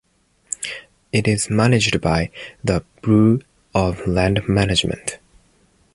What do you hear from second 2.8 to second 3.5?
Bureau